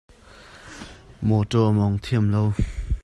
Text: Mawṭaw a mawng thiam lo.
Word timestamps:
Mawṭaw 1.27 1.65
a 1.69 1.71
mawng 1.77 1.97
thiam 2.03 2.25
lo. 2.33 2.43